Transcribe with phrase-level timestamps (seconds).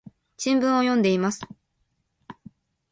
[0.35, 1.45] 新聞を読んでいます。